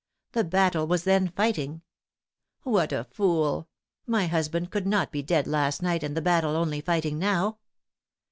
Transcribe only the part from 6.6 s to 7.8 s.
fighting now!